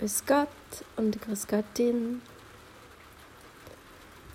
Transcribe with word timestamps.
Grüß 0.00 0.24
Gott 0.26 0.48
und 0.96 1.20
Grüß 1.20 1.46
Göttin. 1.46 2.22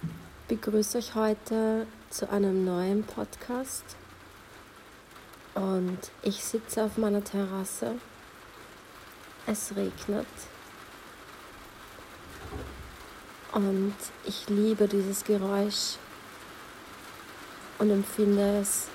Ich 0.03 0.47
begrüße 0.47 0.99
euch 0.99 1.15
heute 1.15 1.87
zu 2.11 2.29
einem 2.29 2.65
neuen 2.65 3.03
Podcast. 3.03 3.83
Und 5.55 5.97
ich 6.21 6.43
sitze 6.43 6.83
auf 6.83 6.97
meiner 6.97 7.23
Terrasse. 7.23 7.95
Es 9.47 9.75
regnet. 9.75 10.27
Und 13.51 13.95
ich 14.25 14.47
liebe 14.47 14.87
dieses 14.87 15.23
Geräusch 15.23 15.95
und 17.79 17.89
empfinde 17.89 18.59
es 18.59 18.85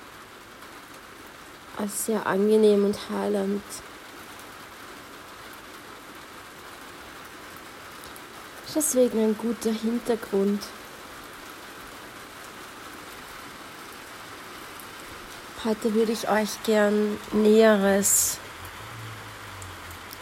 als 1.75 2.05
sehr 2.05 2.25
angenehm 2.25 2.85
und 2.85 3.09
heilend. 3.09 3.61
Deswegen 8.73 9.19
ein 9.19 9.37
guter 9.37 9.71
Hintergrund. 9.71 10.63
Heute 15.65 15.93
würde 15.93 16.13
ich 16.13 16.29
euch 16.29 16.63
gern 16.63 17.19
Näheres 17.33 18.37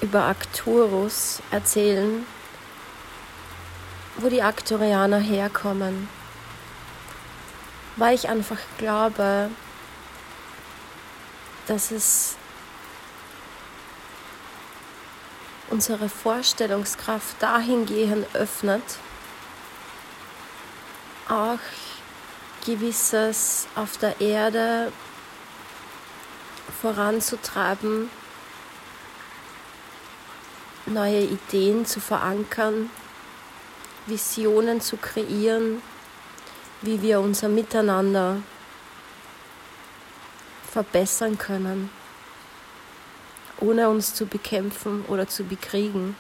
über 0.02 0.24
Arcturus 0.24 1.44
erzählen, 1.52 2.26
wo 4.18 4.30
die 4.30 4.42
Arcturianer 4.42 5.20
herkommen, 5.20 6.10
weil 7.98 8.16
ich 8.16 8.30
einfach 8.30 8.60
glaube, 8.80 9.52
dass 11.68 11.92
es 11.92 12.39
unsere 15.70 16.10
Vorstellungskraft 16.10 17.36
dahingehend 17.40 18.26
öffnet, 18.34 18.84
auch 21.28 21.60
gewisses 22.66 23.68
auf 23.76 23.98
der 23.98 24.20
Erde 24.20 24.92
voranzutreiben, 26.82 28.10
neue 30.86 31.22
Ideen 31.22 31.86
zu 31.86 32.00
verankern, 32.00 32.90
Visionen 34.08 34.82
zu 34.82 34.98
kreieren, 34.98 35.82
wie 36.82 37.02
wir 37.02 37.20
unser 37.20 37.48
Miteinander 37.48 38.42
verbessern 40.72 41.38
können 41.38 41.99
ohne 43.60 43.90
uns 43.90 44.14
zu 44.14 44.26
bekämpfen 44.26 45.06
oder 45.08 45.28
zu 45.28 45.44
bekriegen. 45.44 46.16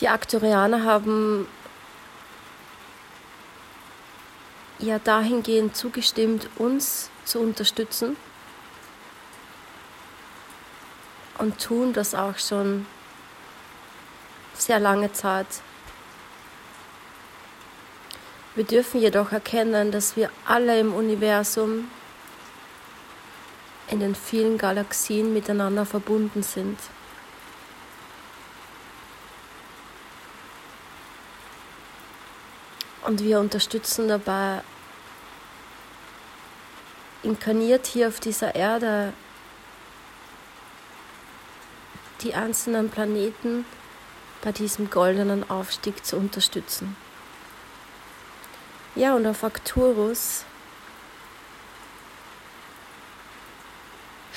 Die 0.00 0.08
Aktorianer 0.08 0.84
haben 0.84 1.46
ja 4.78 4.98
dahingehend 4.98 5.76
zugestimmt, 5.76 6.48
uns 6.56 7.10
zu 7.24 7.40
unterstützen 7.40 8.16
und 11.38 11.62
tun 11.62 11.92
das 11.92 12.14
auch 12.14 12.38
schon 12.38 12.86
sehr 14.54 14.78
lange 14.78 15.12
Zeit. 15.12 15.46
Wir 18.54 18.64
dürfen 18.64 19.00
jedoch 19.00 19.32
erkennen, 19.32 19.90
dass 19.90 20.16
wir 20.16 20.30
alle 20.46 20.78
im 20.78 20.94
Universum 20.94 21.90
in 23.88 24.00
den 24.00 24.14
vielen 24.14 24.58
Galaxien 24.58 25.32
miteinander 25.32 25.84
verbunden 25.84 26.42
sind. 26.42 26.78
Und 33.02 33.22
wir 33.22 33.38
unterstützen 33.38 34.08
dabei, 34.08 34.62
inkarniert 37.22 37.86
hier 37.86 38.08
auf 38.08 38.18
dieser 38.18 38.54
Erde, 38.54 39.12
die 42.22 42.34
einzelnen 42.34 42.88
Planeten 42.88 43.66
bei 44.40 44.52
diesem 44.52 44.88
goldenen 44.88 45.48
Aufstieg 45.50 46.04
zu 46.04 46.16
unterstützen. 46.16 46.96
Ja, 48.94 49.14
und 49.14 49.26
auf 49.26 49.44
Arcturus 49.44 50.44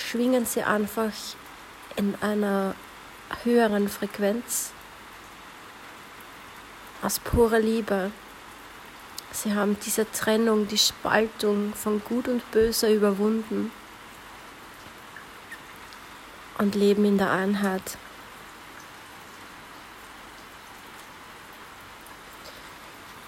schwingen 0.09 0.45
sie 0.45 0.63
einfach 0.63 1.11
in 1.95 2.15
einer 2.21 2.75
höheren 3.43 3.89
Frequenz 3.89 4.71
aus 7.01 7.19
purer 7.19 7.59
Liebe. 7.59 8.11
Sie 9.31 9.53
haben 9.53 9.77
diese 9.85 10.09
Trennung, 10.11 10.67
die 10.67 10.77
Spaltung 10.77 11.73
von 11.73 12.01
Gut 12.03 12.27
und 12.27 12.49
Böse 12.51 12.93
überwunden 12.93 13.71
und 16.57 16.75
leben 16.75 17.03
in 17.03 17.17
der 17.17 17.31
Einheit. 17.31 17.97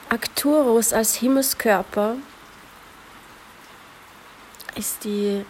Arcturus 0.08 0.94
als 0.94 1.16
Himmelskörper 1.16 2.16
ist 4.76 5.04
die 5.04 5.46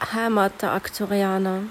Heimat 0.00 0.62
der 0.62 0.72
Arcturianer. 0.72 1.64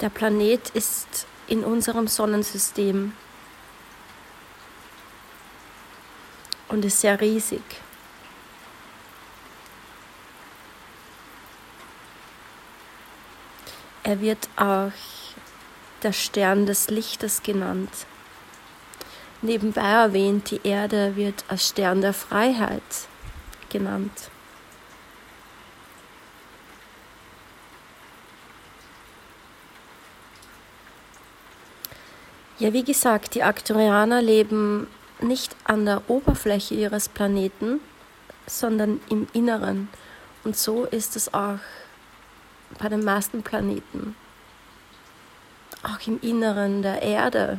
Der 0.00 0.08
Planet 0.08 0.70
ist 0.70 1.26
in 1.46 1.62
unserem 1.62 2.08
Sonnensystem 2.08 3.12
und 6.68 6.84
ist 6.84 7.00
sehr 7.00 7.20
riesig. 7.20 7.62
Er 14.02 14.20
wird 14.20 14.48
auch 14.56 14.92
der 16.02 16.12
Stern 16.12 16.64
des 16.64 16.88
Lichtes 16.88 17.42
genannt. 17.42 18.06
Nebenbei 19.42 19.80
erwähnt, 19.80 20.50
die 20.50 20.60
Erde 20.64 21.16
wird 21.16 21.44
als 21.48 21.68
Stern 21.68 22.02
der 22.02 22.12
Freiheit 22.12 22.82
genannt. 23.70 24.30
Ja, 32.58 32.74
wie 32.74 32.84
gesagt, 32.84 33.34
die 33.34 33.42
Arcturianer 33.42 34.20
leben 34.20 34.86
nicht 35.20 35.56
an 35.64 35.86
der 35.86 36.02
Oberfläche 36.08 36.74
ihres 36.74 37.08
Planeten, 37.08 37.80
sondern 38.46 39.00
im 39.08 39.26
Inneren. 39.32 39.88
Und 40.44 40.58
so 40.58 40.84
ist 40.84 41.16
es 41.16 41.32
auch 41.32 41.58
bei 42.78 42.90
den 42.90 43.02
meisten 43.02 43.42
Planeten. 43.42 44.14
Auch 45.82 46.06
im 46.06 46.20
Inneren 46.20 46.82
der 46.82 47.00
Erde 47.00 47.58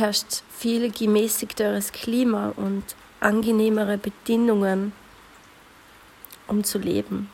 herrscht 0.00 0.42
viel 0.50 0.90
gemäßigteres 0.90 1.92
Klima 1.92 2.52
und 2.56 2.82
angenehmere 3.20 3.98
Bedingungen, 3.98 4.92
um 6.46 6.64
zu 6.64 6.78
leben. 6.78 7.30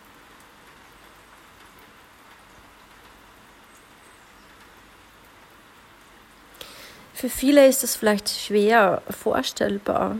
Für 7.14 7.30
viele 7.30 7.66
ist 7.66 7.82
es 7.82 7.96
vielleicht 7.96 8.28
schwer 8.28 9.00
vorstellbar. 9.08 10.18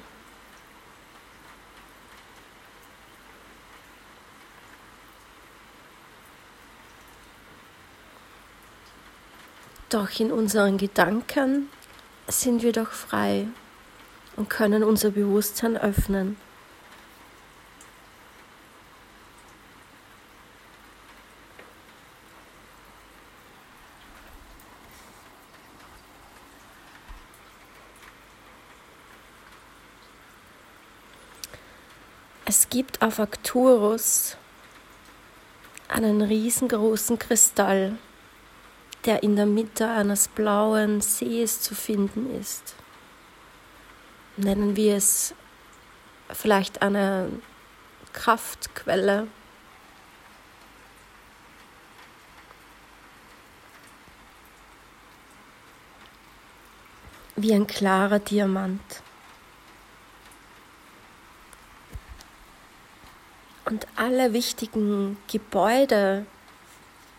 Doch 9.90 10.18
in 10.18 10.32
unseren 10.32 10.78
Gedanken 10.78 11.68
sind 12.28 12.62
wir 12.62 12.72
doch 12.72 12.90
frei 12.90 13.46
und 14.36 14.50
können 14.50 14.82
unser 14.82 15.10
Bewusstsein 15.10 15.76
öffnen. 15.76 16.36
Es 32.48 32.68
gibt 32.70 33.02
auf 33.02 33.18
Arcturus 33.18 34.36
einen 35.88 36.22
riesengroßen 36.22 37.18
Kristall, 37.18 37.98
der 39.06 39.22
in 39.22 39.36
der 39.36 39.46
Mitte 39.46 39.88
eines 39.88 40.28
blauen 40.28 41.00
Sees 41.00 41.60
zu 41.60 41.74
finden 41.74 42.34
ist. 42.38 42.74
nennen 44.36 44.76
wir 44.76 44.96
es 44.96 45.34
vielleicht 46.30 46.82
eine 46.82 47.30
Kraftquelle. 48.12 49.28
Wie 57.36 57.52
ein 57.54 57.66
klarer 57.66 58.18
Diamant. 58.18 59.02
Und 63.66 63.86
alle 63.96 64.32
wichtigen 64.32 65.18
Gebäude 65.30 66.24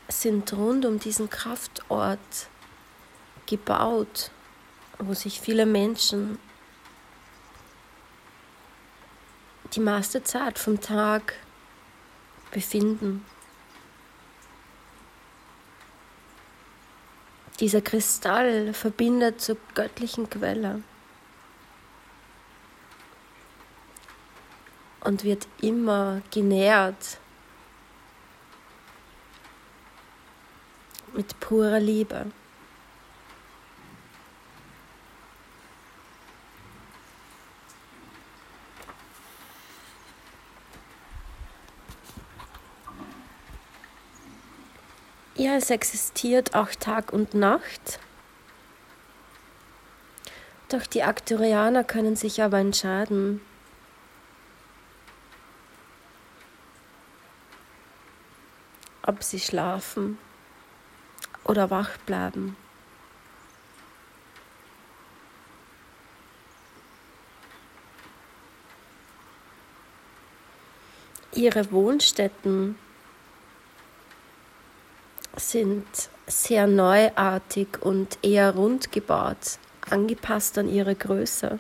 sind 0.08 0.54
rund 0.54 0.86
um 0.86 1.00
diesen 1.00 1.30
Kraftort 1.30 2.48
gebaut, 3.46 4.32
wo 5.00 5.14
sich 5.14 5.42
viele 5.42 5.66
Menschen 5.66 6.40
die 9.74 9.80
meiste 9.80 10.24
Zeit 10.24 10.60
vom 10.60 10.80
Tag 10.80 11.34
befinden. 12.52 13.26
Dieser 17.60 17.82
Kristall 17.82 18.74
verbindet 18.74 19.42
zur 19.42 19.58
göttlichen 19.74 20.30
Quelle 20.30 20.84
und 25.02 25.24
wird 25.24 25.48
immer 25.62 26.22
genährt 26.32 27.18
mit 31.18 31.40
purer 31.40 31.80
Liebe. 31.80 32.28
Ja, 45.36 45.56
es 45.56 45.70
existiert 45.70 46.56
auch 46.56 46.70
Tag 46.80 47.12
und 47.12 47.34
Nacht. 47.34 48.00
Doch 50.70 50.86
die 50.86 51.04
Aktorianer 51.04 51.84
können 51.84 52.16
sich 52.16 52.42
aber 52.42 52.60
entscheiden, 52.60 53.42
ob 59.04 59.24
sie 59.24 59.40
schlafen 59.40 60.18
oder 61.48 61.70
wach 61.70 61.98
bleiben. 62.00 62.56
Ihre 71.34 71.72
Wohnstätten 71.72 72.78
sind 75.36 75.86
sehr 76.26 76.66
neuartig 76.68 77.68
und 77.80 78.18
eher 78.24 78.56
rund 78.56 78.92
gebaut, 78.92 79.60
angepasst 79.90 80.58
an 80.58 80.68
ihre 80.68 80.96
Größe. 80.96 81.60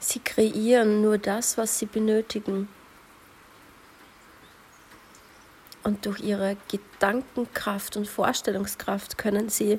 Sie 0.00 0.20
kreieren 0.40 1.02
nur 1.02 1.18
das, 1.18 1.58
was 1.58 1.78
sie 1.78 1.84
benötigen. 1.84 2.68
Und 5.82 6.06
durch 6.06 6.20
ihre 6.20 6.56
Gedankenkraft 6.68 7.98
und 7.98 8.08
Vorstellungskraft 8.08 9.18
können 9.18 9.50
sie 9.50 9.78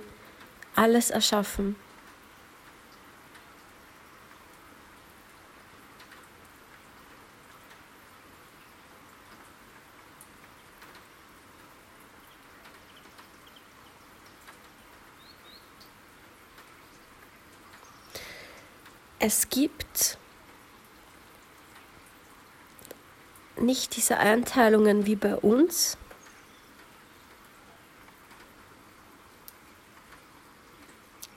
alles 0.76 1.10
erschaffen. 1.10 1.76
es 19.24 19.50
gibt 19.50 20.18
nicht 23.62 23.96
diese 23.96 24.18
Einteilungen 24.18 25.06
wie 25.06 25.16
bei 25.16 25.36
uns. 25.36 25.98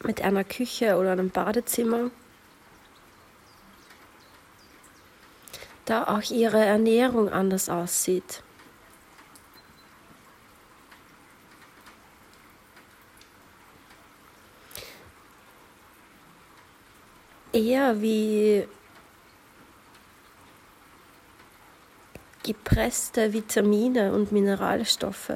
Mit 0.02 0.20
einer 0.22 0.44
Küche 0.44 0.96
oder 0.96 1.12
einem 1.12 1.30
Badezimmer. 1.30 2.10
Da 5.84 6.04
auch 6.04 6.30
ihre 6.30 6.64
Ernährung 6.64 7.28
anders 7.28 7.68
aussieht. 7.68 8.42
eher 17.54 18.02
wie 18.02 18.66
gepresste 22.44 23.32
Vitamine 23.32 24.12
und 24.12 24.30
Mineralstoffe. 24.30 25.32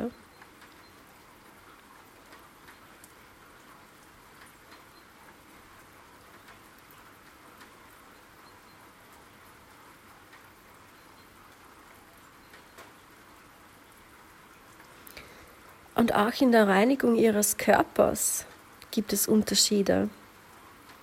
Und 15.97 16.15
auch 16.15 16.41
in 16.41 16.53
der 16.53 16.69
Reinigung 16.69 17.17
ihres 17.17 17.57
Körpers 17.57 18.47
gibt 18.93 19.13
es 19.13 19.27
Unterschiede 19.27 20.09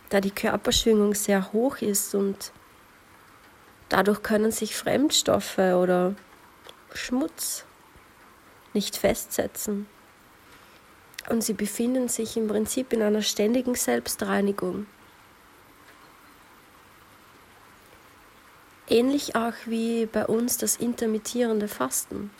da 0.09 0.21
die 0.21 0.31
Körperschwingung 0.31 1.13
sehr 1.13 1.51
hoch 1.51 1.77
ist 1.77 2.15
und 2.15 2.51
dadurch 3.95 4.23
können 4.23 4.51
sich 4.51 4.75
Fremdstoffe 4.75 5.57
oder 5.57 6.15
Schmutz 6.93 7.63
nicht 8.73 8.97
festsetzen. 8.97 9.87
Und 11.29 11.45
sie 11.45 11.53
befinden 11.53 12.09
sich 12.09 12.35
im 12.35 12.49
Prinzip 12.49 12.91
in 12.91 13.01
einer 13.01 13.21
ständigen 13.21 13.73
Selbstreinigung. 13.73 14.85
Ähnlich 18.89 19.37
auch 19.37 19.53
wie 19.65 20.07
bei 20.07 20.25
uns 20.25 20.57
das 20.57 20.75
intermittierende 20.75 21.69
Fasten. 21.69 22.31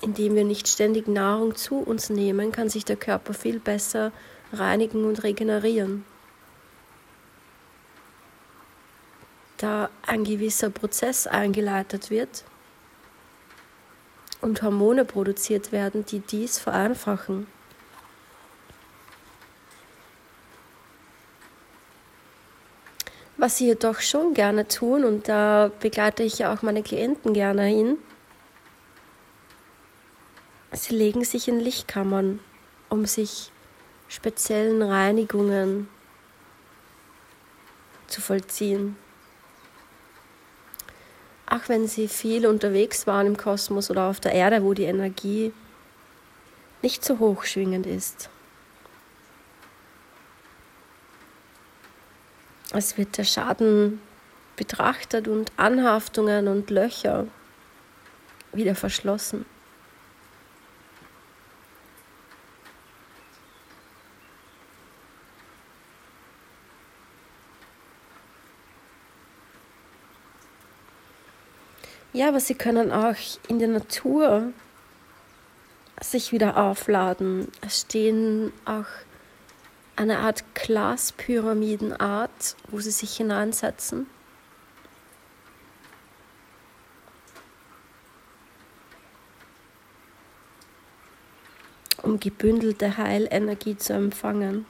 Indem 0.00 0.34
wir 0.34 0.44
nicht 0.44 0.66
ständig 0.66 1.08
Nahrung 1.08 1.56
zu 1.56 1.76
uns 1.76 2.08
nehmen, 2.08 2.52
kann 2.52 2.70
sich 2.70 2.86
der 2.86 2.96
Körper 2.96 3.34
viel 3.34 3.60
besser 3.60 4.12
reinigen 4.50 5.04
und 5.04 5.22
regenerieren. 5.22 6.06
Da 9.62 9.90
ein 10.04 10.24
gewisser 10.24 10.70
Prozess 10.70 11.28
eingeleitet 11.28 12.10
wird 12.10 12.42
und 14.40 14.60
Hormone 14.60 15.04
produziert 15.04 15.70
werden, 15.70 16.04
die 16.04 16.18
dies 16.18 16.58
vereinfachen. 16.58 17.46
Was 23.36 23.58
sie 23.58 23.66
jedoch 23.66 24.00
schon 24.00 24.34
gerne 24.34 24.66
tun, 24.66 25.04
und 25.04 25.28
da 25.28 25.70
begleite 25.78 26.24
ich 26.24 26.40
ja 26.40 26.52
auch 26.52 26.62
meine 26.62 26.82
Klienten 26.82 27.32
gerne 27.32 27.62
hin, 27.66 27.98
sie 30.72 30.96
legen 30.96 31.22
sich 31.22 31.46
in 31.46 31.60
Lichtkammern, 31.60 32.40
um 32.88 33.06
sich 33.06 33.52
speziellen 34.08 34.82
Reinigungen 34.82 35.88
zu 38.08 38.20
vollziehen. 38.20 38.96
Auch 41.52 41.68
wenn 41.68 41.86
sie 41.86 42.08
viel 42.08 42.46
unterwegs 42.46 43.06
waren 43.06 43.26
im 43.26 43.36
Kosmos 43.36 43.90
oder 43.90 44.04
auf 44.04 44.20
der 44.20 44.32
Erde, 44.32 44.62
wo 44.64 44.72
die 44.72 44.84
Energie 44.84 45.52
nicht 46.80 47.04
so 47.04 47.18
hoch 47.18 47.44
schwingend 47.44 47.84
ist. 47.86 48.30
Es 52.72 52.96
wird 52.96 53.18
der 53.18 53.24
Schaden 53.24 54.00
betrachtet 54.56 55.28
und 55.28 55.52
Anhaftungen 55.58 56.48
und 56.48 56.70
Löcher 56.70 57.26
wieder 58.54 58.74
verschlossen. 58.74 59.44
Ja, 72.14 72.28
aber 72.28 72.40
sie 72.40 72.54
können 72.54 72.92
auch 72.92 73.16
in 73.48 73.58
der 73.58 73.68
Natur 73.68 74.52
sich 76.00 76.32
wieder 76.32 76.58
aufladen. 76.58 77.48
Es 77.62 77.80
stehen 77.80 78.52
auch 78.66 78.84
eine 79.96 80.18
Art 80.18 80.44
Glaspyramidenart, 80.54 82.56
wo 82.68 82.80
sie 82.80 82.90
sich 82.90 83.16
hineinsetzen. 83.16 84.06
um 92.02 92.18
gebündelte 92.18 92.96
Heilenergie 92.96 93.76
zu 93.76 93.92
empfangen. 93.92 94.66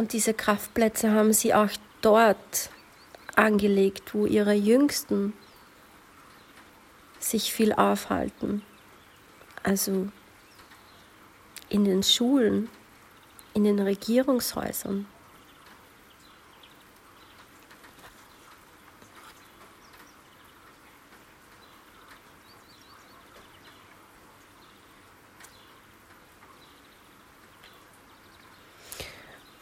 Und 0.00 0.14
diese 0.14 0.32
Kraftplätze 0.32 1.10
haben 1.10 1.34
sie 1.34 1.52
auch 1.52 1.68
dort 2.00 2.70
angelegt, 3.36 4.14
wo 4.14 4.24
ihre 4.24 4.54
Jüngsten 4.54 5.34
sich 7.18 7.52
viel 7.52 7.74
aufhalten. 7.74 8.62
Also 9.62 10.08
in 11.68 11.84
den 11.84 12.02
Schulen, 12.02 12.70
in 13.52 13.64
den 13.64 13.78
Regierungshäusern. 13.78 15.04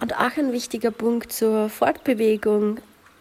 Und 0.00 0.17
auch 0.28 0.36
ein 0.36 0.52
wichtiger 0.52 0.90
Punkt 0.90 1.32
zur 1.32 1.68
Fortbewegung. 1.68 2.80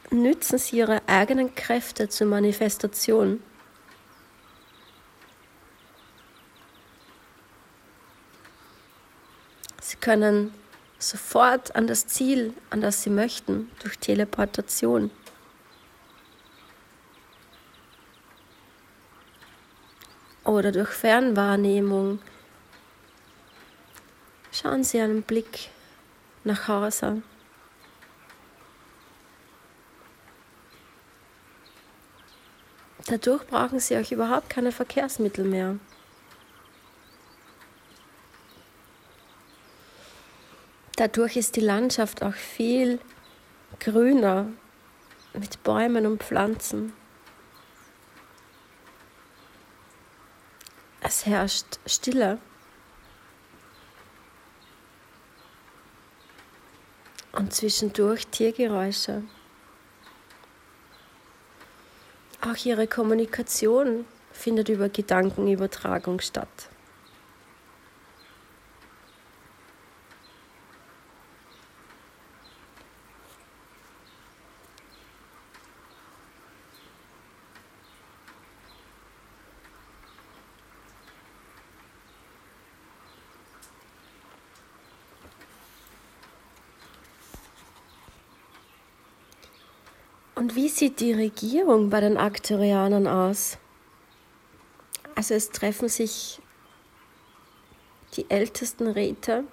Nützen 0.10 0.58
Sie 0.58 0.78
Ihre 0.78 1.02
eigenen 1.08 1.54
Kräfte 1.56 2.10
zur 2.10 2.28
Manifestation. 2.28 3.42
Sie 9.82 9.98
können 9.98 10.54
sofort 11.00 11.76
an 11.76 11.88
das 11.88 12.08
Ziel, 12.08 12.54
an 12.72 12.82
das 12.82 13.04
Sie 13.04 13.10
möchten, 13.10 13.72
durch 13.82 13.98
Teleportation. 14.00 15.12
Oder 20.44 20.72
durch 20.72 20.90
Fernwahrnehmung. 20.90 22.20
Schauen 24.52 24.84
Sie 24.84 25.00
einen 25.00 25.22
Blick 25.22 25.70
nach 26.48 26.68
Hause. 26.68 27.22
Dadurch 33.06 33.46
brauchen 33.48 33.80
Sie 33.80 33.96
euch 33.96 34.12
überhaupt 34.12 34.50
keine 34.50 34.72
Verkehrsmittel 34.72 35.46
mehr. 35.46 35.78
Dadurch 40.98 41.38
ist 41.38 41.56
die 41.56 41.62
Landschaft 41.62 42.24
auch 42.24 42.34
viel 42.34 43.00
grüner 43.80 44.48
mit 45.34 45.62
Bäumen 45.64 46.08
und 46.08 46.24
Pflanzen. 46.24 46.92
Es 51.02 51.26
herrscht 51.26 51.80
Stille. 51.86 52.40
Und 57.38 57.54
zwischendurch 57.54 58.28
Tiergeräusche. 58.28 59.24
Auch 62.42 62.66
ihre 62.66 62.88
Kommunikation 62.88 64.06
findet 64.32 64.70
über 64.70 64.90
Gedankenübertragung 64.90 66.20
statt. 66.20 66.70
Und 90.48 90.56
wie 90.56 90.70
sieht 90.70 91.02
die 91.02 91.12
Regierung 91.12 91.90
bei 91.90 92.00
den 92.00 92.16
Aktorianern 92.16 93.06
aus? 93.06 93.58
Also 95.14 95.34
es 95.34 95.50
treffen 95.50 95.90
sich 95.90 96.40
die 98.16 98.30
ältesten 98.30 98.88
Räte, 98.88 99.44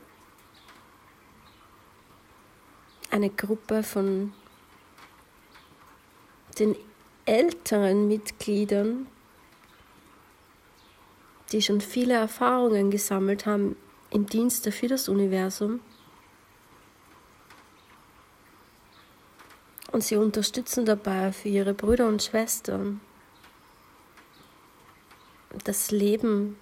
eine 3.10 3.28
Gruppe 3.28 3.82
von 3.82 4.34
den 6.60 6.76
älteren 7.26 8.06
Mitgliedern, 8.06 9.08
die 11.50 11.60
schon 11.60 11.80
viele 11.80 12.14
Erfahrungen 12.14 12.92
gesammelt 12.92 13.46
haben 13.46 13.74
im 14.10 14.26
Dienste 14.26 14.70
für 14.70 14.86
das 14.86 15.08
Universum. 15.08 15.80
Und 19.94 20.02
sie 20.02 20.16
unterstützen 20.16 20.84
dabei 20.84 21.30
für 21.30 21.48
ihre 21.48 21.72
Brüder 21.72 22.08
und 22.08 22.20
Schwestern 22.20 23.00
das 25.62 25.92
Leben 25.92 26.56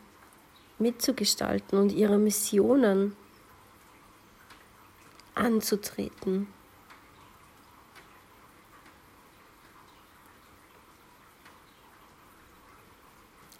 mitzugestalten 0.78 1.78
und 1.78 1.92
ihre 1.92 2.18
Missionen 2.18 3.16
anzutreten. 5.34 6.46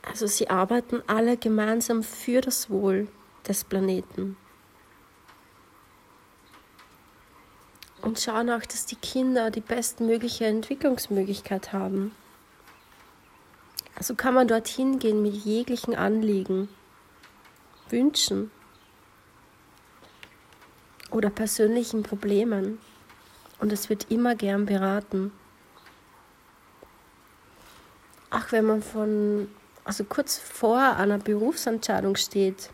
Also 0.02 0.26
sie 0.26 0.50
arbeiten 0.50 1.02
alle 1.07 1.38
gemeinsam 1.38 2.02
für 2.02 2.43
das 2.43 2.69
Wohl 2.69 3.09
des 3.49 3.64
Planeten. 3.64 4.37
Und 8.03 8.21
schauen 8.21 8.51
auch, 8.51 8.63
dass 8.63 8.87
die 8.87 8.97
Kinder 8.97 9.51
die 9.51 9.61
bestmögliche 9.61 10.47
Entwicklungsmöglichkeit 10.47 11.73
haben. 11.73 12.15
Also 13.95 14.15
kann 14.15 14.35
man 14.35 14.49
dorthin 14.49 14.99
gehen 14.99 15.23
mit 15.23 15.35
jeglichen 15.35 15.95
Anliegen, 15.95 16.69
Wünschen 17.89 18.51
oder 21.11 21.31
persönlichen 21.31 22.03
Problemen 22.03 22.79
und 23.61 23.73
es 23.73 23.89
wird 23.89 24.11
immer 24.11 24.35
gern 24.35 24.67
beraten. 24.67 25.33
Auch 28.31 28.51
wenn 28.51 28.65
man 28.65 28.83
von, 28.83 29.49
also 29.85 30.05
kurz 30.05 30.39
vor 30.39 30.81
einer 30.81 31.19
Berufsentscheidung 31.19 32.17
steht, 32.17 32.71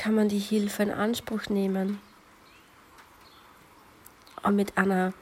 kann 0.00 0.14
man 0.14 0.30
die 0.30 0.38
Hilfe 0.38 0.82
in 0.82 0.92
Anspruch 0.92 1.50
nehmen. 1.50 2.00
Und 4.42 4.56
mit 4.56 4.78
einer 4.78 5.12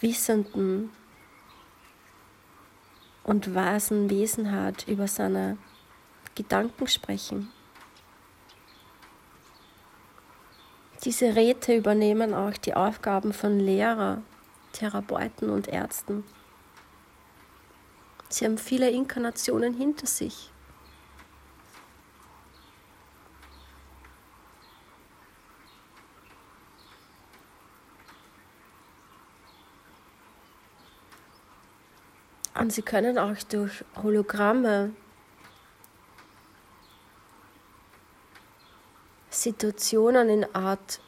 wissenden 0.00 0.90
und 3.22 3.54
weisen 3.54 4.10
Wesenheit 4.10 4.88
über 4.88 5.06
seine 5.06 5.56
Gedanken 6.34 6.88
sprechen. 6.88 7.52
Diese 11.04 11.36
Räte 11.36 11.76
übernehmen 11.76 12.34
auch 12.34 12.56
die 12.56 12.74
Aufgaben 12.74 13.32
von 13.32 13.60
Lehrer, 13.60 14.20
Therapeuten 14.72 15.48
und 15.48 15.68
Ärzten. 15.68 16.24
Sie 18.30 18.44
haben 18.44 18.58
viele 18.58 18.90
Inkarnationen 18.90 19.74
hinter 19.74 20.08
sich. 20.08 20.50
Und 32.64 32.70
sie 32.70 32.80
können 32.80 33.18
auch 33.18 33.36
durch 33.50 33.84
Hologramme 34.02 34.94
Situationen 39.28 40.30
in 40.30 40.54
Art 40.54 41.02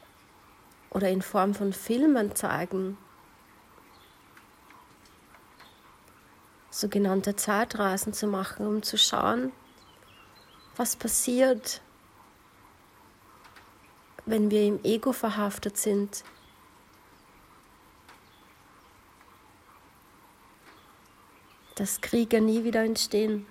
oder 0.91 1.09
in 1.09 1.23
Form 1.23 1.55
von 1.55 1.73
Filmen 1.73 2.35
zeigen. 2.35 2.95
Sogenannte 6.69 7.35
Zeitreisen 7.35 8.13
zu 8.13 8.27
machen, 8.27 8.67
um 8.67 8.83
zu 8.83 8.95
schauen, 8.95 9.51
was 10.75 10.95
passiert, 10.95 11.81
wenn 14.27 14.51
wir 14.51 14.61
im 14.61 14.79
Ego 14.83 15.11
verhaftet 15.11 15.75
sind. 15.77 16.23
Dass 21.77 22.01
Kriege 22.01 22.41
nie 22.41 22.63
wieder 22.63 22.83
entstehen. 22.83 23.45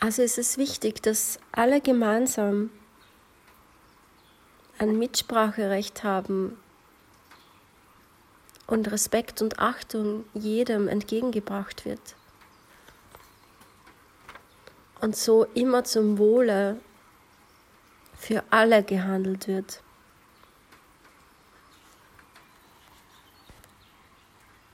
Also 0.00 0.22
ist 0.22 0.36
es 0.38 0.58
wichtig, 0.58 1.00
dass 1.02 1.38
alle 1.52 1.80
gemeinsam 1.80 2.70
ein 4.78 4.98
Mitspracherecht 4.98 6.02
haben 6.02 6.58
und 8.66 8.90
Respekt 8.90 9.42
und 9.42 9.58
Achtung 9.58 10.24
jedem 10.34 10.88
entgegengebracht 10.88 11.84
wird. 11.84 12.16
Und 15.00 15.14
so 15.14 15.44
immer 15.54 15.84
zum 15.84 16.18
Wohle 16.18 16.80
für 18.16 18.42
alle 18.50 18.82
gehandelt 18.82 19.46
wird. 19.46 19.82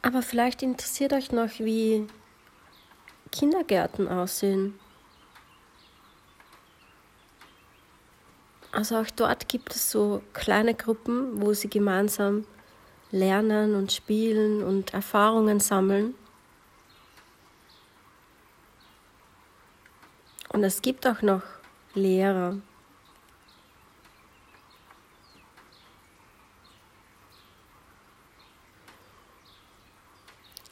Aber 0.06 0.22
vielleicht 0.22 0.62
interessiert 0.62 1.12
euch 1.12 1.32
noch, 1.32 1.58
wie 1.58 2.06
Kindergärten 3.32 4.06
aussehen. 4.06 4.78
Also 8.70 8.98
auch 8.98 9.10
dort 9.16 9.48
gibt 9.48 9.74
es 9.74 9.90
so 9.90 10.22
kleine 10.32 10.74
Gruppen, 10.74 11.42
wo 11.42 11.54
sie 11.54 11.68
gemeinsam 11.68 12.46
lernen 13.10 13.74
und 13.74 13.90
spielen 13.90 14.62
und 14.62 14.94
Erfahrungen 14.94 15.58
sammeln. 15.58 16.14
Und 20.50 20.62
es 20.62 20.82
gibt 20.82 21.04
auch 21.04 21.20
noch 21.20 21.42
Lehrer. 21.94 22.58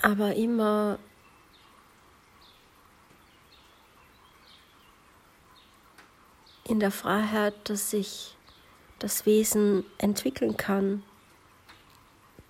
Aber 0.04 0.34
immer 0.34 0.98
in 6.64 6.78
der 6.78 6.90
Freiheit, 6.90 7.54
dass 7.70 7.88
sich 7.88 8.36
das 8.98 9.24
Wesen 9.24 9.86
entwickeln 9.96 10.58
kann, 10.58 11.02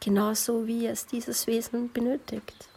genauso 0.01 0.67
wie 0.67 0.89
es 0.89 1.07
dieses 1.07 1.47
Wesen 1.47 1.93
benötigt. 1.93 2.69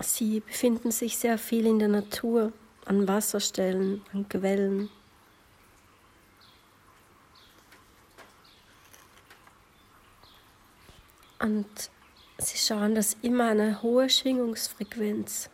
Sie 0.00 0.38
befinden 0.38 0.92
sich 0.92 1.18
sehr 1.18 1.36
viel 1.36 1.66
in 1.66 1.80
der 1.80 1.88
Natur, 1.88 2.52
an 2.84 3.08
Wasserstellen, 3.08 4.02
an 4.12 4.28
Quellen. 4.28 4.88
Und 11.44 11.90
sie 12.38 12.56
schauen, 12.56 12.94
dass 12.94 13.18
immer 13.20 13.48
eine 13.48 13.82
hohe 13.82 14.08
Schwingungsfrequenz 14.08 15.50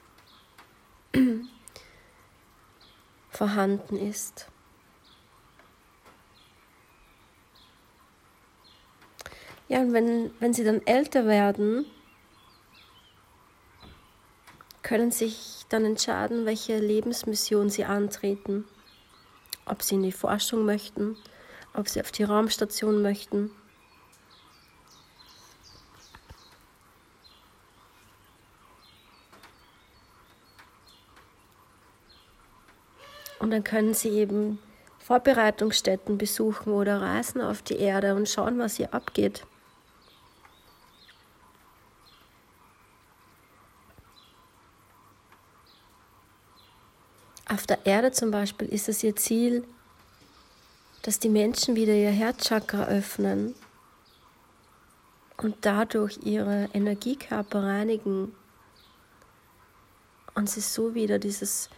vorhanden 3.31 3.97
ist. 3.97 4.47
Ja, 9.67 9.81
und 9.81 9.93
wenn, 9.93 10.31
wenn 10.39 10.55
sie 10.55 10.63
dann 10.63 10.87
älter 10.87 11.27
werden, 11.27 11.87
können 14.83 15.11
sich 15.11 15.65
dann 15.71 15.85
entscheiden, 15.85 16.47
welche 16.47 16.79
Lebensmission 16.79 17.69
sie 17.69 17.85
antreten. 17.85 18.65
Ob 19.65 19.83
sie 19.83 19.97
in 19.97 20.05
die 20.05 20.13
Forschung 20.13 20.65
möchten, 20.65 21.17
ob 21.75 21.89
sie 21.89 22.01
auf 22.01 22.13
die 22.13 22.23
Raumstation 22.23 23.03
möchten. 23.03 23.51
Und 33.41 33.51
dann 33.51 33.65
können 33.65 33.95
sie 33.95 34.11
eben 34.11 34.59
Vorbereitungsstätten 34.99 36.19
besuchen 36.19 36.73
oder 36.73 37.01
reisen 37.01 37.41
auf 37.41 37.63
die 37.63 37.79
Erde 37.79 38.15
und 38.15 38.29
schauen, 38.29 38.59
was 38.59 38.77
hier 38.77 38.95
abgeht. 38.95 39.45
Auf 47.49 47.67
der 47.67 47.85
Erde 47.85 48.13
zum 48.13 48.31
Beispiel 48.31 48.69
ist 48.69 48.89
es 48.89 49.03
ihr 49.03 49.17
Ziel, 49.17 49.65
dass 51.03 51.19
die 51.19 51.31
Menschen 51.31 51.75
wieder 51.75 51.95
ihr 51.95 52.11
Herzchakra 52.11 52.85
öffnen 52.85 53.55
und 55.39 55.57
dadurch 55.63 56.19
ihre 56.23 56.69
Energiekörper 56.75 57.63
reinigen 57.63 58.35
und 60.35 60.49
sie 60.49 60.61
so 60.61 60.95
wieder 60.95 61.19
dieses 61.19 61.71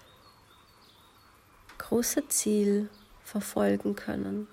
große 1.83 2.29
Ziel 2.29 2.89
verfolgen 3.25 3.97
können. 3.97 4.47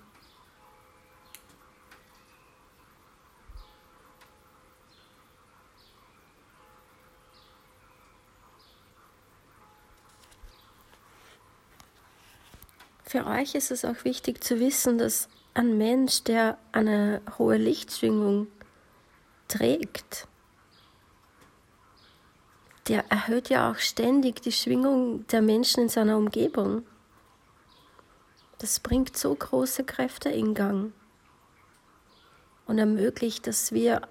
Für 13.04 13.26
euch 13.26 13.54
ist 13.54 13.70
es 13.72 13.84
auch 13.84 14.04
wichtig 14.04 14.44
zu 14.44 14.60
wissen, 14.60 14.98
dass 14.98 15.28
ein 15.54 15.76
Mensch, 15.78 16.22
der 16.22 16.58
eine 16.70 17.22
hohe 17.38 17.56
Lichtschwingung 17.56 18.46
trägt, 19.48 20.28
der 22.86 23.04
erhöht 23.10 23.50
ja 23.50 23.70
auch 23.70 23.78
ständig 23.78 24.42
die 24.42 24.52
Schwingung 24.52 25.26
der 25.28 25.42
Menschen 25.42 25.84
in 25.84 25.88
seiner 25.88 26.16
Umgebung. 26.16 26.84
Das 28.60 28.78
bringt 28.78 29.16
so 29.16 29.34
große 29.34 29.84
Kräfte 29.84 30.28
in 30.28 30.52
Gang 30.54 30.92
und 32.66 32.78
ermöglicht, 32.78 33.46
dass 33.46 33.72
wir 33.72 34.02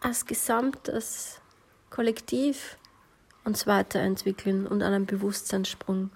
als 0.00 0.26
gesamtes 0.26 1.40
Kollektiv 1.88 2.76
uns 3.44 3.66
weiterentwickeln 3.66 4.66
und 4.66 4.82
einen 4.82 5.06
Bewusstseinssprung 5.06 6.10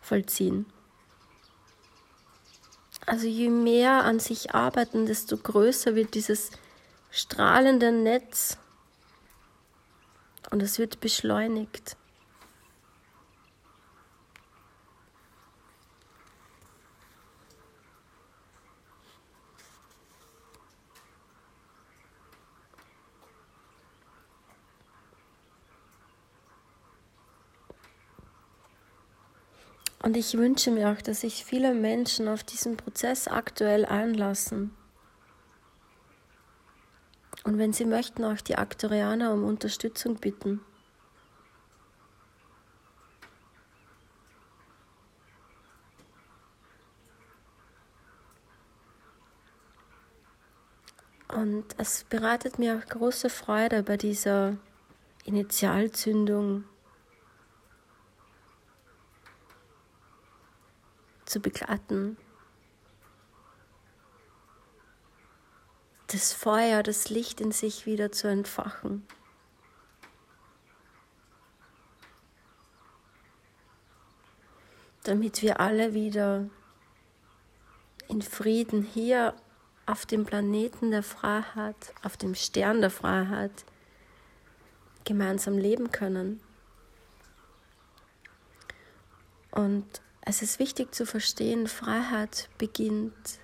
vollziehen. 0.00 0.66
Also 3.04 3.26
je 3.26 3.50
mehr 3.50 4.04
an 4.04 4.20
sich 4.20 4.54
arbeiten, 4.54 5.04
desto 5.04 5.36
größer 5.36 5.96
wird 5.96 6.14
dieses 6.14 6.52
strahlende 7.10 7.90
Netz 7.90 8.58
und 10.50 10.62
es 10.62 10.78
wird 10.78 11.00
beschleunigt. 11.00 11.96
Und 30.04 30.18
ich 30.18 30.36
wünsche 30.36 30.70
mir 30.70 30.90
auch, 30.90 31.00
dass 31.00 31.22
sich 31.22 31.46
viele 31.46 31.72
Menschen 31.72 32.28
auf 32.28 32.44
diesen 32.44 32.76
Prozess 32.76 33.26
aktuell 33.26 33.86
einlassen. 33.86 34.76
Und 37.44 37.56
wenn 37.56 37.72
sie 37.72 37.86
möchten, 37.86 38.22
auch 38.22 38.42
die 38.42 38.56
Aktorianer 38.56 39.32
um 39.32 39.44
Unterstützung 39.44 40.16
bitten. 40.16 40.60
Und 51.28 51.64
es 51.78 52.04
bereitet 52.04 52.58
mir 52.58 52.76
auch 52.76 52.86
große 52.90 53.30
Freude 53.30 53.82
bei 53.82 53.96
dieser 53.96 54.58
Initialzündung 55.24 56.64
zu 61.34 61.40
begleiten. 61.40 62.16
Das 66.06 66.32
Feuer, 66.32 66.84
das 66.84 67.10
Licht 67.10 67.40
in 67.40 67.50
sich 67.50 67.86
wieder 67.86 68.12
zu 68.12 68.28
entfachen. 68.28 69.04
Damit 75.02 75.42
wir 75.42 75.58
alle 75.58 75.92
wieder 75.92 76.48
in 78.06 78.22
Frieden 78.22 78.82
hier 78.82 79.34
auf 79.86 80.06
dem 80.06 80.24
Planeten 80.24 80.92
der 80.92 81.02
Freiheit, 81.02 81.92
auf 82.04 82.16
dem 82.16 82.36
Stern 82.36 82.80
der 82.80 82.90
Freiheit 82.90 83.64
gemeinsam 85.02 85.58
leben 85.58 85.90
können. 85.90 86.40
Und 89.50 90.03
es 90.26 90.40
ist 90.40 90.58
wichtig 90.58 90.94
zu 90.94 91.04
verstehen, 91.04 91.66
Freiheit 91.66 92.48
beginnt 92.56 93.38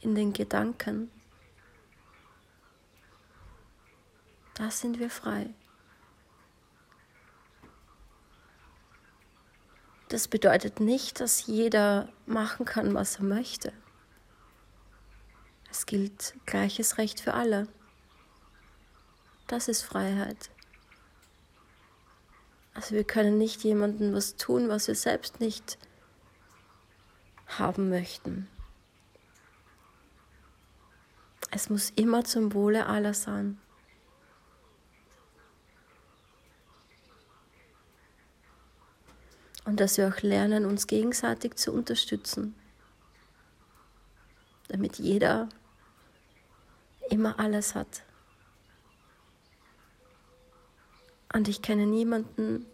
in 0.00 0.16
den 0.16 0.32
Gedanken. 0.32 1.08
Da 4.54 4.70
sind 4.72 4.98
wir 4.98 5.08
frei. 5.08 5.54
Das 10.08 10.26
bedeutet 10.26 10.80
nicht, 10.80 11.20
dass 11.20 11.46
jeder 11.46 12.08
machen 12.26 12.66
kann, 12.66 12.92
was 12.94 13.16
er 13.16 13.24
möchte. 13.24 13.72
Es 15.70 15.86
gilt 15.86 16.34
gleiches 16.44 16.98
Recht 16.98 17.20
für 17.20 17.34
alle. 17.34 17.68
Das 19.46 19.68
ist 19.68 19.82
Freiheit. 19.82 20.50
Also 22.74 22.96
wir 22.96 23.04
können 23.04 23.38
nicht 23.38 23.62
jemandem 23.62 24.12
was 24.12 24.34
tun, 24.34 24.68
was 24.68 24.88
wir 24.88 24.96
selbst 24.96 25.38
nicht 25.38 25.78
haben 27.58 27.88
möchten. 27.88 28.48
Es 31.50 31.68
muss 31.68 31.90
immer 31.90 32.24
zum 32.24 32.54
Wohle 32.54 32.86
aller 32.86 33.14
sein. 33.14 33.58
Und 39.64 39.80
dass 39.80 39.98
wir 39.98 40.08
auch 40.08 40.22
lernen, 40.22 40.64
uns 40.64 40.86
gegenseitig 40.86 41.56
zu 41.56 41.72
unterstützen, 41.72 42.54
damit 44.68 44.98
jeder 44.98 45.48
immer 47.10 47.38
alles 47.38 47.74
hat. 47.74 48.02
Und 51.32 51.46
ich 51.48 51.62
kenne 51.62 51.86
niemanden, 51.86 52.66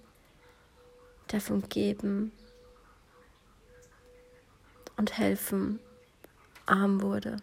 der 1.32 1.40
vom 1.40 1.68
Geben 1.68 2.32
und 4.96 5.18
Helfen 5.18 5.78
arm 6.66 7.02
wurde. 7.02 7.36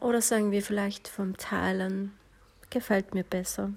Oder 0.00 0.22
sagen 0.22 0.52
wir 0.52 0.62
vielleicht 0.62 1.08
vom 1.08 1.36
Teilen 1.36 2.12
gefällt 2.70 3.14
mir 3.14 3.24
besser. 3.24 3.72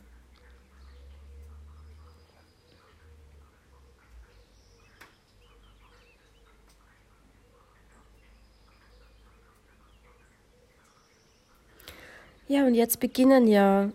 Ja, 12.47 12.65
und 12.65 12.75
jetzt 12.75 12.99
beginnen 12.99 13.47
ja 13.47 13.89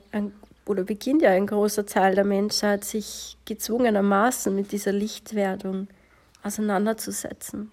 oder 0.66 0.83
beginnt 0.85 1.22
ja 1.22 1.31
ein 1.31 1.46
großer 1.46 1.87
Teil 1.87 2.14
der 2.14 2.24
Menschheit, 2.24 2.85
sich 2.85 3.38
gezwungenermaßen 3.44 4.55
mit 4.55 4.72
dieser 4.72 4.92
Lichtwerdung 4.92 5.88
auseinanderzusetzen. 6.42 7.70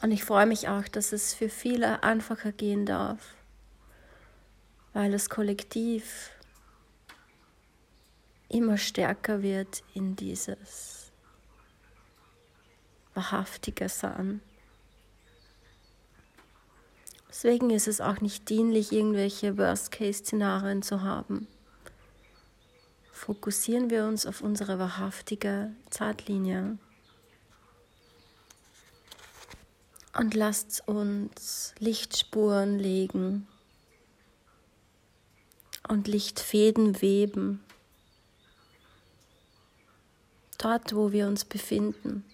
Und 0.00 0.10
ich 0.10 0.24
freue 0.24 0.46
mich 0.46 0.68
auch, 0.68 0.88
dass 0.88 1.12
es 1.12 1.34
für 1.34 1.48
viele 1.48 2.02
einfacher 2.02 2.50
gehen 2.50 2.86
darf, 2.86 3.34
weil 4.92 5.12
das 5.12 5.30
Kollektiv 5.30 6.30
immer 8.48 8.78
stärker 8.78 9.42
wird 9.42 9.82
in 9.94 10.16
dieses 10.16 11.12
wahrhaftige 13.14 13.88
Sein. 13.88 14.40
Deswegen 17.32 17.70
ist 17.70 17.88
es 17.88 18.02
auch 18.02 18.20
nicht 18.20 18.50
dienlich, 18.50 18.92
irgendwelche 18.92 19.56
Worst-Case-Szenarien 19.56 20.82
zu 20.82 21.00
haben. 21.00 21.48
Fokussieren 23.10 23.88
wir 23.88 24.04
uns 24.04 24.26
auf 24.26 24.42
unsere 24.42 24.78
wahrhaftige 24.78 25.72
Zeitlinie. 25.88 26.76
Und 30.14 30.34
lasst 30.34 30.86
uns 30.86 31.74
Lichtspuren 31.78 32.78
legen 32.78 33.48
und 35.88 36.08
Lichtfäden 36.08 37.00
weben. 37.00 37.64
Dort, 40.58 40.94
wo 40.94 41.12
wir 41.12 41.26
uns 41.28 41.46
befinden. 41.46 42.26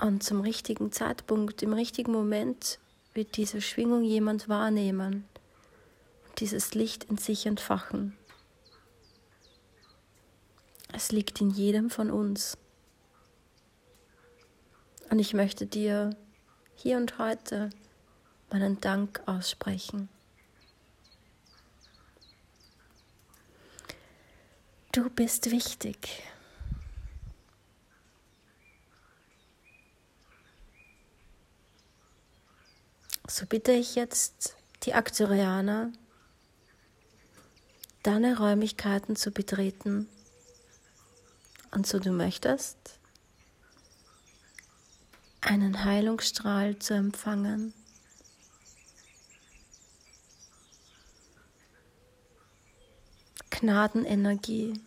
Und 0.00 0.22
zum 0.22 0.40
richtigen 0.40 0.92
Zeitpunkt, 0.92 1.62
im 1.62 1.72
richtigen 1.72 2.12
Moment 2.12 2.78
wird 3.14 3.36
diese 3.36 3.60
Schwingung 3.60 4.04
jemand 4.04 4.48
wahrnehmen 4.48 5.24
und 6.28 6.40
dieses 6.40 6.74
Licht 6.74 7.04
in 7.04 7.18
sich 7.18 7.46
entfachen. 7.46 8.16
Es 10.92 11.10
liegt 11.10 11.40
in 11.40 11.50
jedem 11.50 11.90
von 11.90 12.10
uns. 12.10 12.56
Und 15.10 15.18
ich 15.18 15.34
möchte 15.34 15.66
dir 15.66 16.16
hier 16.76 16.96
und 16.96 17.18
heute 17.18 17.70
meinen 18.50 18.80
Dank 18.80 19.20
aussprechen. 19.26 20.08
Du 24.92 25.10
bist 25.10 25.50
wichtig. 25.50 26.22
So 33.30 33.44
bitte 33.44 33.72
ich 33.72 33.94
jetzt 33.94 34.56
die 34.84 34.94
Aktorianer, 34.94 35.92
deine 38.02 38.38
Räumlichkeiten 38.38 39.16
zu 39.16 39.32
betreten 39.32 40.08
und 41.70 41.86
so 41.86 41.98
du 41.98 42.10
möchtest, 42.10 42.98
einen 45.42 45.84
Heilungsstrahl 45.84 46.78
zu 46.78 46.94
empfangen. 46.94 47.74
Gnadenenergie. 53.50 54.80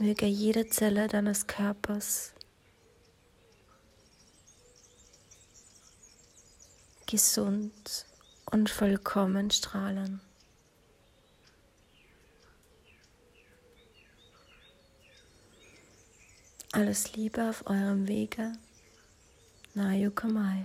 Möge 0.00 0.24
jede 0.24 0.66
Zelle 0.66 1.08
deines 1.08 1.46
Körpers 1.46 2.32
gesund 7.06 8.06
und 8.50 8.70
vollkommen 8.70 9.50
strahlen. 9.50 10.22
Alles 16.72 17.12
Liebe 17.14 17.50
auf 17.50 17.66
eurem 17.66 18.08
Wege. 18.08 18.54
Nayukamai. 19.74 20.64